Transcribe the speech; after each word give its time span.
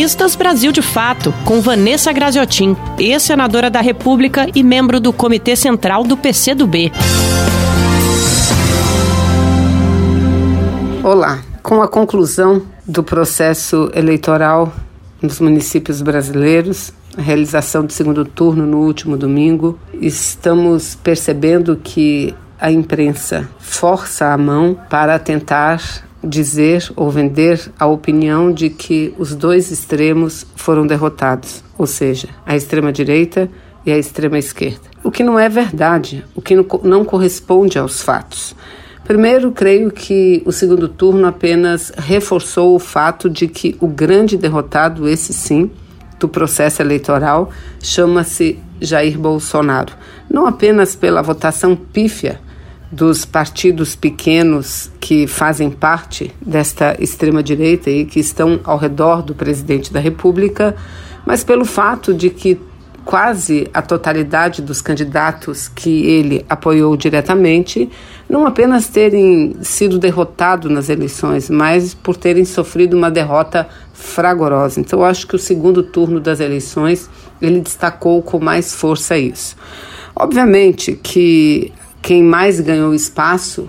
Comunistas 0.00 0.34
Brasil 0.34 0.72
de 0.72 0.80
Fato, 0.80 1.30
com 1.44 1.60
Vanessa 1.60 2.10
Graziotin, 2.10 2.74
ex-senadora 2.98 3.68
da 3.68 3.82
República 3.82 4.46
e 4.54 4.62
membro 4.62 4.98
do 4.98 5.12
Comitê 5.12 5.54
Central 5.54 6.04
do 6.04 6.16
PCdoB. 6.16 6.90
Olá. 11.04 11.40
Com 11.62 11.82
a 11.82 11.86
conclusão 11.86 12.62
do 12.86 13.02
processo 13.02 13.90
eleitoral 13.94 14.72
nos 15.20 15.38
municípios 15.38 16.00
brasileiros, 16.00 16.94
a 17.14 17.20
realização 17.20 17.84
do 17.84 17.92
segundo 17.92 18.24
turno 18.24 18.64
no 18.64 18.78
último 18.78 19.18
domingo, 19.18 19.78
estamos 19.92 20.94
percebendo 20.94 21.76
que 21.76 22.34
a 22.58 22.72
imprensa 22.72 23.50
força 23.58 24.32
a 24.32 24.38
mão 24.38 24.74
para 24.88 25.18
tentar 25.18 26.08
dizer 26.22 26.90
ou 26.96 27.10
vender 27.10 27.70
a 27.78 27.86
opinião 27.86 28.52
de 28.52 28.68
que 28.68 29.14
os 29.18 29.34
dois 29.34 29.70
extremos 29.70 30.46
foram 30.54 30.86
derrotados, 30.86 31.64
ou 31.78 31.86
seja, 31.86 32.28
a 32.44 32.54
extrema-direita 32.54 33.50
e 33.84 33.90
a 33.90 33.98
extrema-esquerda. 33.98 34.90
O 35.02 35.10
que 35.10 35.24
não 35.24 35.38
é 35.38 35.48
verdade, 35.48 36.24
o 36.34 36.42
que 36.42 36.54
não 36.82 37.04
corresponde 37.04 37.78
aos 37.78 38.02
fatos. 38.02 38.54
Primeiro, 39.04 39.50
creio 39.50 39.90
que 39.90 40.42
o 40.44 40.52
segundo 40.52 40.86
turno 40.88 41.26
apenas 41.26 41.90
reforçou 41.96 42.76
o 42.76 42.78
fato 42.78 43.28
de 43.28 43.48
que 43.48 43.76
o 43.80 43.88
grande 43.88 44.36
derrotado, 44.36 45.08
esse 45.08 45.32
sim, 45.32 45.70
do 46.18 46.28
processo 46.28 46.82
eleitoral, 46.82 47.50
chama-se 47.80 48.58
Jair 48.80 49.18
Bolsonaro. 49.18 49.94
Não 50.28 50.46
apenas 50.46 50.94
pela 50.94 51.22
votação 51.22 51.74
pífia 51.74 52.38
dos 52.90 53.24
partidos 53.24 53.94
pequenos 53.94 54.90
que 55.00 55.26
fazem 55.26 55.70
parte 55.70 56.32
desta 56.40 56.96
extrema-direita 56.98 57.88
e 57.88 58.04
que 58.04 58.18
estão 58.18 58.60
ao 58.64 58.76
redor 58.76 59.22
do 59.22 59.34
presidente 59.34 59.92
da 59.92 60.00
República, 60.00 60.74
mas 61.24 61.44
pelo 61.44 61.64
fato 61.64 62.12
de 62.12 62.30
que 62.30 62.58
quase 63.04 63.68
a 63.72 63.80
totalidade 63.80 64.60
dos 64.60 64.82
candidatos 64.82 65.68
que 65.68 66.06
ele 66.06 66.44
apoiou 66.48 66.96
diretamente 66.96 67.88
não 68.28 68.46
apenas 68.46 68.88
terem 68.88 69.56
sido 69.62 69.98
derrotados 69.98 70.70
nas 70.70 70.88
eleições, 70.88 71.48
mas 71.48 71.94
por 71.94 72.16
terem 72.16 72.44
sofrido 72.44 72.96
uma 72.96 73.10
derrota 73.10 73.68
fragorosa. 73.92 74.80
Então, 74.80 75.02
acho 75.04 75.26
que 75.26 75.34
o 75.34 75.38
segundo 75.38 75.82
turno 75.82 76.20
das 76.20 76.40
eleições 76.40 77.10
ele 77.40 77.60
destacou 77.60 78.22
com 78.22 78.38
mais 78.38 78.74
força 78.74 79.18
isso. 79.18 79.56
Obviamente 80.14 80.92
que 81.02 81.72
quem 82.02 82.22
mais 82.22 82.60
ganhou 82.60 82.94
espaço, 82.94 83.68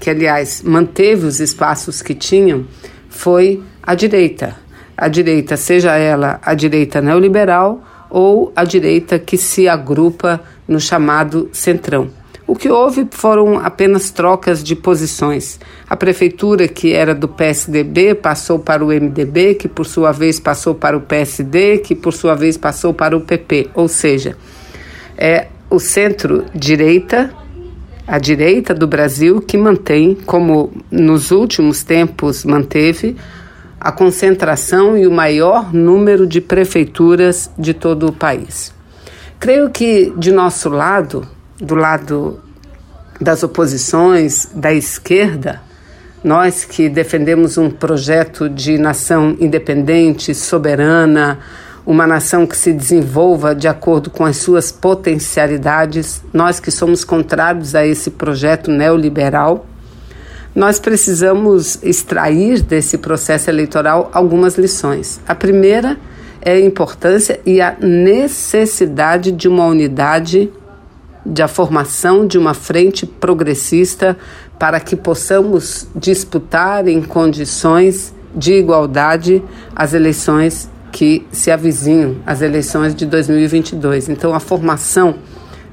que 0.00 0.10
aliás 0.10 0.62
manteve 0.62 1.26
os 1.26 1.40
espaços 1.40 2.02
que 2.02 2.14
tinham, 2.14 2.66
foi 3.08 3.62
a 3.82 3.94
direita. 3.94 4.56
A 4.96 5.08
direita, 5.08 5.56
seja 5.56 5.96
ela 5.96 6.40
a 6.42 6.54
direita 6.54 7.00
neoliberal 7.00 7.82
ou 8.08 8.52
a 8.56 8.64
direita 8.64 9.18
que 9.18 9.36
se 9.36 9.68
agrupa 9.68 10.40
no 10.66 10.80
chamado 10.80 11.48
centrão. 11.52 12.10
O 12.46 12.54
que 12.54 12.70
houve 12.70 13.08
foram 13.10 13.58
apenas 13.58 14.10
trocas 14.10 14.62
de 14.62 14.76
posições. 14.76 15.58
A 15.88 15.96
prefeitura, 15.96 16.68
que 16.68 16.92
era 16.92 17.12
do 17.12 17.26
PSDB, 17.26 18.14
passou 18.14 18.58
para 18.58 18.84
o 18.84 18.88
MDB, 18.88 19.56
que 19.56 19.66
por 19.66 19.84
sua 19.84 20.12
vez 20.12 20.38
passou 20.38 20.72
para 20.72 20.96
o 20.96 21.00
PSD, 21.00 21.78
que 21.78 21.94
por 21.94 22.12
sua 22.12 22.36
vez 22.36 22.56
passou 22.56 22.94
para 22.94 23.16
o 23.16 23.20
PP. 23.20 23.70
Ou 23.74 23.88
seja, 23.88 24.36
é 25.18 25.48
o 25.68 25.80
centro-direita 25.80 27.34
a 28.06 28.18
direita 28.18 28.72
do 28.72 28.86
Brasil 28.86 29.40
que 29.40 29.58
mantém, 29.58 30.14
como 30.14 30.72
nos 30.90 31.30
últimos 31.30 31.82
tempos 31.82 32.44
manteve, 32.44 33.16
a 33.80 33.90
concentração 33.90 34.96
e 34.96 35.06
o 35.06 35.10
maior 35.10 35.72
número 35.74 36.26
de 36.26 36.40
prefeituras 36.40 37.50
de 37.58 37.74
todo 37.74 38.06
o 38.06 38.12
país. 38.12 38.72
Creio 39.38 39.70
que 39.70 40.12
de 40.16 40.32
nosso 40.32 40.68
lado, 40.68 41.26
do 41.60 41.74
lado 41.74 42.40
das 43.20 43.42
oposições, 43.42 44.48
da 44.54 44.72
esquerda, 44.72 45.60
nós 46.22 46.64
que 46.64 46.88
defendemos 46.88 47.58
um 47.58 47.70
projeto 47.70 48.48
de 48.48 48.78
nação 48.78 49.36
independente, 49.38 50.34
soberana, 50.34 51.38
uma 51.86 52.04
nação 52.04 52.44
que 52.46 52.56
se 52.56 52.72
desenvolva 52.72 53.54
de 53.54 53.68
acordo 53.68 54.10
com 54.10 54.24
as 54.24 54.38
suas 54.38 54.72
potencialidades, 54.72 56.20
nós 56.32 56.58
que 56.58 56.72
somos 56.72 57.04
contrários 57.04 57.76
a 57.76 57.86
esse 57.86 58.10
projeto 58.10 58.72
neoliberal, 58.72 59.64
nós 60.52 60.80
precisamos 60.80 61.78
extrair 61.84 62.60
desse 62.62 62.98
processo 62.98 63.48
eleitoral 63.48 64.10
algumas 64.12 64.58
lições. 64.58 65.20
A 65.28 65.34
primeira 65.34 65.96
é 66.40 66.54
a 66.54 66.60
importância 66.60 67.38
e 67.46 67.60
a 67.60 67.76
necessidade 67.80 69.30
de 69.30 69.46
uma 69.46 69.66
unidade, 69.66 70.50
de 71.24 71.42
a 71.42 71.46
formação 71.46 72.26
de 72.26 72.36
uma 72.36 72.54
frente 72.54 73.06
progressista 73.06 74.16
para 74.58 74.80
que 74.80 74.96
possamos 74.96 75.86
disputar 75.94 76.88
em 76.88 77.02
condições 77.02 78.12
de 78.34 78.54
igualdade 78.54 79.42
as 79.74 79.92
eleições 79.92 80.68
que 80.96 81.26
se 81.30 81.50
avizinham 81.50 82.16
as 82.24 82.40
eleições 82.40 82.94
de 82.94 83.04
2022. 83.04 84.08
Então, 84.08 84.34
a 84.34 84.40
formação 84.40 85.16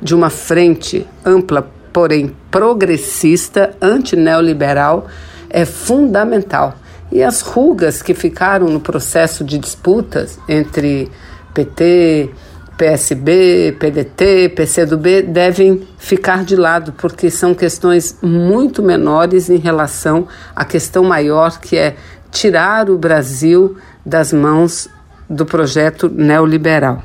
de 0.01 0.13
uma 0.13 0.29
frente 0.29 1.07
ampla, 1.23 1.66
porém 1.94 2.35
progressista, 2.51 3.73
antineoliberal, 3.81 5.07
é 5.50 5.63
fundamental. 5.63 6.75
E 7.09 7.23
as 7.23 7.39
rugas 7.39 8.01
que 8.01 8.13
ficaram 8.13 8.67
no 8.67 8.81
processo 8.81 9.45
de 9.45 9.57
disputas 9.57 10.38
entre 10.50 11.09
PT, 11.53 12.29
PSB, 12.78 13.78
PDT, 13.79 14.50
PCdoB 14.50 15.22
devem 15.22 15.88
ficar 15.97 16.44
de 16.44 16.57
lado, 16.57 16.91
porque 16.97 17.31
são 17.31 17.55
questões 17.55 18.17
muito 18.22 18.84
menores 18.84 19.50
em 19.50 19.57
relação 19.57 20.28
à 20.53 20.66
questão 20.66 21.05
maior 21.05 21.61
que 21.61 21.78
é 21.78 21.95
tirar 22.29 22.90
o 22.90 22.97
Brasil 22.97 23.78
das 24.05 24.34
mãos 24.34 24.90
do 25.29 25.45
projeto 25.45 26.09
neoliberal. 26.09 27.03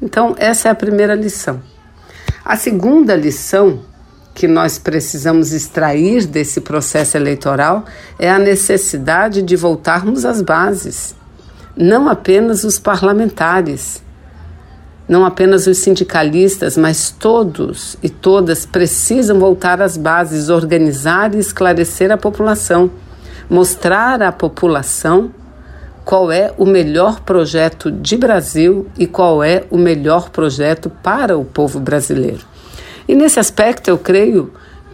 Então, 0.00 0.34
essa 0.38 0.68
é 0.68 0.70
a 0.70 0.74
primeira 0.74 1.14
lição. 1.14 1.60
A 2.44 2.56
segunda 2.56 3.16
lição 3.16 3.80
que 4.34 4.48
nós 4.48 4.78
precisamos 4.78 5.52
extrair 5.52 6.26
desse 6.26 6.60
processo 6.60 7.16
eleitoral 7.16 7.84
é 8.18 8.28
a 8.28 8.38
necessidade 8.38 9.40
de 9.40 9.54
voltarmos 9.54 10.24
às 10.24 10.42
bases, 10.42 11.14
não 11.76 12.08
apenas 12.08 12.64
os 12.64 12.78
parlamentares, 12.78 14.02
não 15.08 15.24
apenas 15.24 15.66
os 15.66 15.78
sindicalistas, 15.78 16.76
mas 16.76 17.10
todos 17.10 17.96
e 18.02 18.08
todas 18.08 18.66
precisam 18.66 19.38
voltar 19.38 19.80
às 19.80 19.96
bases, 19.96 20.48
organizar 20.48 21.34
e 21.34 21.38
esclarecer 21.38 22.10
a 22.10 22.16
população, 22.16 22.90
mostrar 23.48 24.22
à 24.22 24.32
população 24.32 25.30
qual 26.04 26.30
é 26.30 26.52
o 26.58 26.66
melhor 26.66 27.20
projeto 27.20 27.90
de 27.90 28.16
Brasil 28.16 28.86
e 28.98 29.06
qual 29.06 29.42
é 29.42 29.64
o 29.70 29.78
melhor 29.78 30.30
projeto 30.30 30.90
para 30.90 31.36
o 31.36 31.44
povo 31.44 31.80
brasileiro. 31.80 32.44
E 33.08 33.14
nesse 33.14 33.40
aspecto, 33.40 33.88
eu 33.88 33.98
creio 33.98 34.52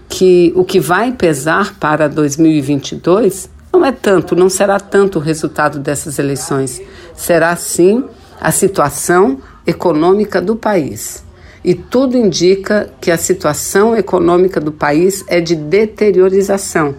que 0.08 0.52
o 0.56 0.64
que 0.64 0.78
vai 0.80 1.12
pesar 1.12 1.74
para 1.78 2.08
2022 2.08 3.50
não 3.72 3.84
é 3.84 3.92
tanto, 3.92 4.34
não 4.34 4.48
será 4.48 4.80
tanto 4.80 5.18
o 5.18 5.22
resultado 5.22 5.78
dessas 5.78 6.18
eleições, 6.18 6.82
será 7.14 7.54
sim 7.56 8.04
a 8.40 8.50
situação 8.50 9.38
econômica 9.66 10.40
do 10.40 10.56
país. 10.56 11.24
E 11.62 11.74
tudo 11.74 12.16
indica 12.16 12.90
que 13.00 13.10
a 13.10 13.18
situação 13.18 13.94
econômica 13.94 14.60
do 14.60 14.72
país 14.72 15.24
é 15.28 15.40
de 15.40 15.54
deteriorização 15.54 16.96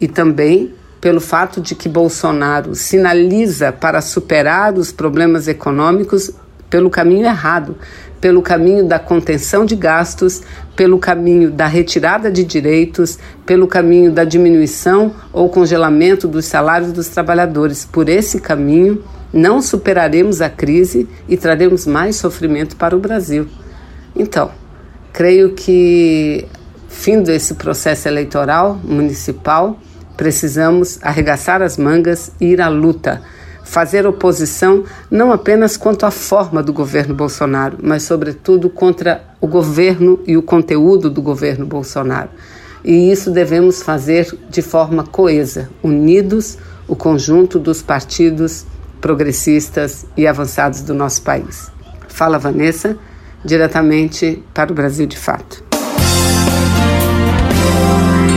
e 0.00 0.06
também 0.06 0.74
pelo 1.00 1.20
fato 1.20 1.60
de 1.60 1.74
que 1.74 1.88
Bolsonaro 1.88 2.74
sinaliza 2.74 3.72
para 3.72 4.00
superar 4.00 4.74
os 4.74 4.90
problemas 4.90 5.48
econômicos 5.48 6.32
pelo 6.68 6.90
caminho 6.90 7.24
errado, 7.24 7.76
pelo 8.20 8.42
caminho 8.42 8.86
da 8.86 8.98
contenção 8.98 9.64
de 9.64 9.76
gastos, 9.76 10.42
pelo 10.76 10.98
caminho 10.98 11.50
da 11.50 11.66
retirada 11.66 12.30
de 12.30 12.44
direitos, 12.44 13.18
pelo 13.46 13.66
caminho 13.66 14.12
da 14.12 14.24
diminuição 14.24 15.14
ou 15.32 15.48
congelamento 15.48 16.26
dos 16.26 16.44
salários 16.44 16.92
dos 16.92 17.08
trabalhadores. 17.08 17.84
Por 17.84 18.08
esse 18.08 18.40
caminho, 18.40 19.02
não 19.32 19.62
superaremos 19.62 20.40
a 20.40 20.50
crise 20.50 21.08
e 21.28 21.36
traremos 21.36 21.86
mais 21.86 22.16
sofrimento 22.16 22.76
para 22.76 22.96
o 22.96 23.00
Brasil. 23.00 23.46
Então, 24.16 24.50
creio 25.12 25.52
que, 25.52 26.46
fim 26.88 27.22
desse 27.22 27.54
processo 27.54 28.08
eleitoral 28.08 28.80
municipal, 28.82 29.78
Precisamos 30.18 30.98
arregaçar 31.00 31.62
as 31.62 31.76
mangas 31.76 32.32
e 32.40 32.46
ir 32.46 32.60
à 32.60 32.68
luta, 32.68 33.22
fazer 33.62 34.04
oposição 34.04 34.82
não 35.08 35.30
apenas 35.30 35.76
quanto 35.76 36.04
à 36.04 36.10
forma 36.10 36.60
do 36.60 36.72
governo 36.72 37.14
Bolsonaro, 37.14 37.78
mas, 37.80 38.02
sobretudo, 38.02 38.68
contra 38.68 39.22
o 39.40 39.46
governo 39.46 40.18
e 40.26 40.36
o 40.36 40.42
conteúdo 40.42 41.08
do 41.08 41.22
governo 41.22 41.64
Bolsonaro. 41.64 42.30
E 42.84 43.12
isso 43.12 43.30
devemos 43.30 43.80
fazer 43.80 44.36
de 44.50 44.60
forma 44.60 45.04
coesa, 45.04 45.70
unidos, 45.84 46.58
o 46.88 46.96
conjunto 46.96 47.56
dos 47.60 47.80
partidos 47.80 48.66
progressistas 49.00 50.04
e 50.16 50.26
avançados 50.26 50.80
do 50.80 50.94
nosso 50.94 51.22
país. 51.22 51.70
Fala 52.08 52.40
Vanessa, 52.40 52.98
diretamente 53.44 54.42
para 54.52 54.72
o 54.72 54.74
Brasil 54.74 55.06
de 55.06 55.16
Fato. 55.16 55.67